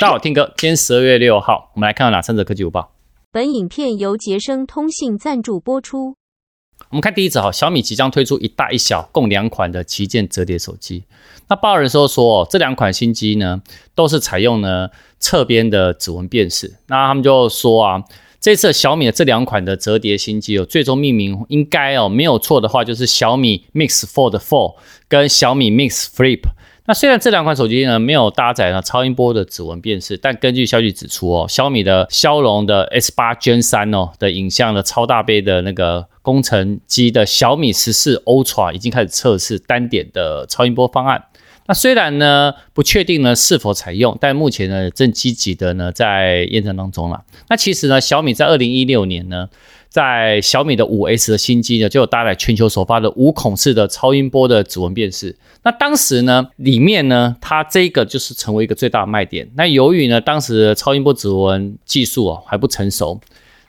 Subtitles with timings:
[0.00, 2.94] 大家好，听哥，今天十二月六号，我们来看到哪三则科技午报。
[3.30, 6.16] 本影片由杰生通信赞助播出。
[6.88, 11.04] 我们看第一则哈，小米即将推出一大一小共两款的旗舰折叠手机。
[11.50, 13.60] 那报人说说，这两款新机呢，
[13.94, 16.78] 都是采用呢侧边的指纹辨识。
[16.86, 18.02] 那他们就说啊，
[18.40, 24.76] 这次小米的这两款的折叠新机哦，最终命名应该哦没有错的话，就是小米 Mix Fold Four
[25.08, 26.40] 跟小米 Mix Flip。
[26.86, 41.24] 那虽然这两款手机呢没有搭载呢超音波的指纹辨识，但根据消息指出哦，小米的骁龙的 S 八 Gen 三哦的影像的超大杯的那个工程机的小米十四 Ultra 已经开始测试单点的超音波方案。
[41.66, 47.22] 那虽然呢不确定呢是否采用，但目前呢正积极的呢在验证当中了。
[47.48, 49.48] 那其实呢小米在二零一六年呢。
[49.90, 55.36] 在小米的五 S 的新机呢，就有搭载全球首发的无孔式的超音波的指纹辨识。
[55.64, 59.50] 那当时呢，里面呢，它这个就是成为一个最大的卖点。
[59.56, 63.20] 那由于呢，当时的超音波指纹技术哦还不成熟，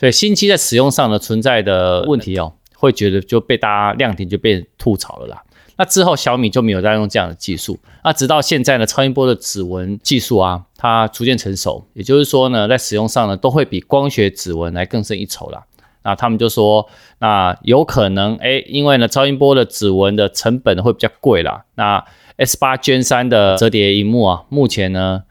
[0.00, 5.42] 所以新机在使用上呢存在的问题哦，会觉得就被大家亮点就被吐槽了啦。
[5.76, 7.78] 那之后小米就没有再用这样的技术。
[8.02, 15.62] 那直到现在呢，超音波的指纹技术啊，它逐渐成熟，也就是说呢，在使用上呢，都会比光学指纹来更胜一筹啦。
[16.06, 21.64] 那他们就说，那有可能，哎，因为呢，超音波的指纹的成本会比较贵啦。
[21.74, 22.04] 那
[22.36, 25.24] S 八 Gen 三的折叠荧幕啊，目前呢，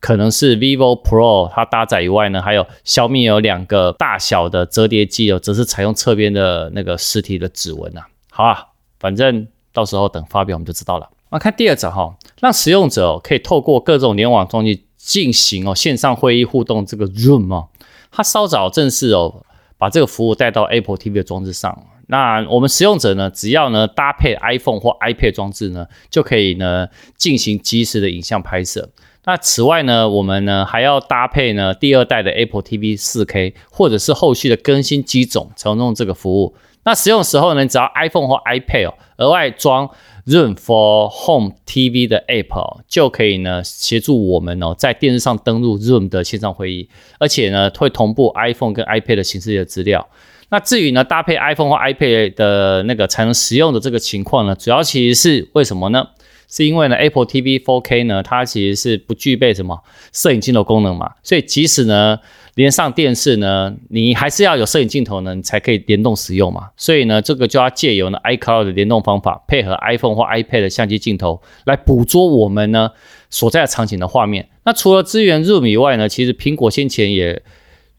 [0.00, 8.06] 可能是 Vivo Pro 它搭载以外呢，还有小米有两个大小的折叠机哦，则是采用侧边的那个实体的指纹啊。
[8.30, 11.10] 好啊，反正到时候等发表我们就知道了。
[11.28, 17.68] 那看第二则哈，让使用者可以透过各种联网装置进行哦线上会议互动，这个 Zoom 哦，
[18.10, 19.44] 它稍早正式哦。
[19.82, 28.88] 把这个服务带到 Apple TV 的装置上，那我们使用者呢，只要呢搭配 iPhone 或 iPad 装置呢，就可以呢进行即时的影像拍摄。
[29.24, 36.54] 那此外呢，我们呢还要搭配呢第二代的 Apple TV 4K，或者是后续的更新机种才能用这个服务。
[36.84, 39.88] 那使用的时候呢，只要 iPhone 或 iPad 哦，额外装
[40.26, 46.88] Zoom for Home TV 的 App，就可以呢协助我们哦，在电视上登录 Zoom 的线上会议，
[47.18, 50.08] 而且呢会同步 iPhone 跟 iPad 的形式的资料。
[50.48, 56.06] 那至于呢搭配 iPhone 或 iPad 的那个才能使用的这个情况呢，主要其实是为什么呢？
[56.52, 59.82] 是因为呢 Apple TV 4K 呢，它其实是不具备什么
[60.12, 62.20] 摄影镜头功能嘛，所以即使呢。
[62.54, 66.68] 连上电视呢，你还是要有摄影镜头呢，你才可以联动使用嘛。
[66.76, 72.90] 所以呢，这个就要借由呢 iCloud 的联动方法，配合 iPhone 或 iPad 的相机镜头来捕捉我们呢
[73.30, 74.50] 所在的场景的画面。
[74.66, 77.42] 那除了支援 Zoom 以外呢，其实苹果先前也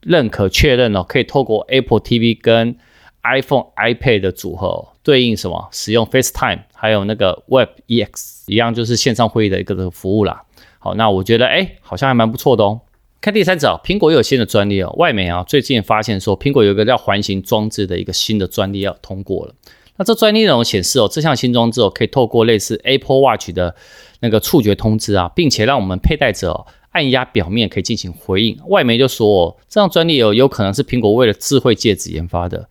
[0.02, 2.76] 认可确认哦，可以透过 Apple TV 跟
[3.24, 10.44] iPhone、iPad 的组合对应什么，使用 FaceTime，还有那个 WebEx 一样，就是线上会议的一个这个服务啦。
[10.80, 12.82] 好，那我觉得哎，好像还蛮不错的哦。
[13.22, 14.94] 看第三则，苹果又有新的专利哦。
[14.98, 19.56] 外媒啊最近发现说，苹果有一个叫环形装置的一个新的专利要通过了。
[19.96, 23.74] 那这专利内容显示哦，这项新装置哦可以透过类似 Apple Watch 的
[24.20, 28.60] 那个触觉通知啊，并且让我们佩戴者按压表面可以进行回应。
[28.68, 32.68] 外媒就说哦，这项专利有有可能是苹果为了智慧戒指研发的。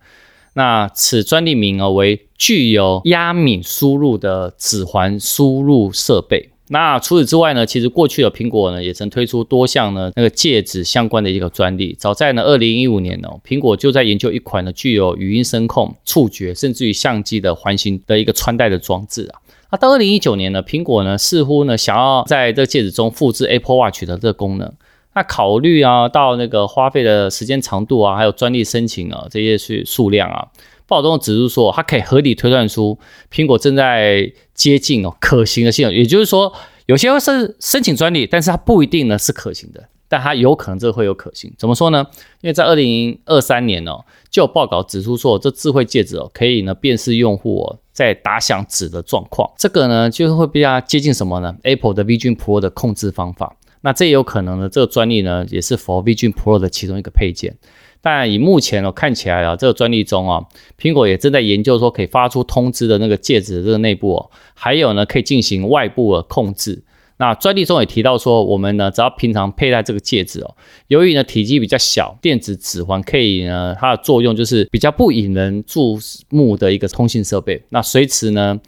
[0.53, 6.49] 那此专利名额为具有压敏输入的指环输入设备。
[6.69, 11.95] 那除此之外呢，其实过去的苹果呢也曾推出多项呢那个戒指相关的一个专利。
[11.99, 19.41] 早在呢二零一五年呢，苹果就在研究一款呢具有语音声控、触觉甚至于相机的环形的一个穿戴的装置啊。
[19.71, 24.71] 那到二零一九年呢，苹果呢似乎呢想要在这个戒指中复制 Apple Watch 的这个功能。
[25.15, 30.47] 那考虑啊到那个花费的时间长度啊，还有专利申请啊这些是数量啊。
[30.85, 32.99] 报道中指出说，它可以合理推断出
[33.31, 36.53] 苹果正在接近哦可行的性能，也就是说，
[36.87, 41.51] 有些是申请专利，但是它不一定呢是可行的，但它有可能这会有可行。
[41.57, 42.05] 怎么说呢？
[42.41, 53.55] 因为在二零二三年哦，就有报告指出说，这智慧戒指哦可以呢辨识用户哦在打响指的状况，这个呢就会比较接近什么呢？Apple 的 Vision Pro 的控制方法。
[53.85, 57.57] 那这也有可能呢，这个专利呢也是 for Vision Pro 的其中一个配件。
[58.01, 60.45] 但以目前哦看起来啊，这个专利中啊，
[60.77, 66.83] 苹果也正在研究说可以发出通知的那个戒指的这个内部哦，还有呢可以进行外部的控制。
[67.17, 70.55] 那专利中也提到说，我们呢只要平常佩戴这个戒指哦，
[70.87, 75.97] 由于呢体积比较小，电子指环可以呢它的作用就是比较不引人注
[76.29, 77.63] 目的一个通信设备。
[77.69, 78.59] 那随时呢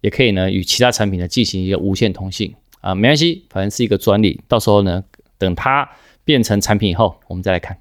[0.00, 5.02] 也可以呢与其他产品呢进行一个无线通信啊，没关系，反正是一个专利，到时候呢
[5.38, 5.88] 等它
[6.24, 7.78] 变成产品以后，我们再来看。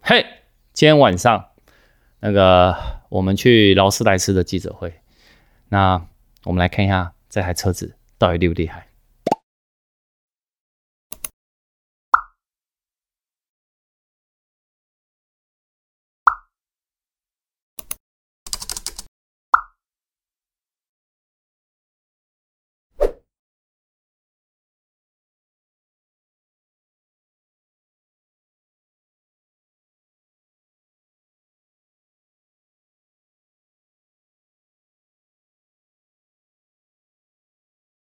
[0.00, 0.24] 嘿。
[0.72, 1.42] 今天晚上，
[2.20, 2.76] 那个
[3.08, 4.92] 我们去劳斯莱斯的记者会，
[5.70, 6.06] 那
[6.44, 8.86] 我们来看一下这台车子到底厉不厉害。